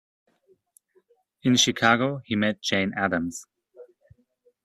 [1.43, 3.45] In Chicago he met Jane Addams.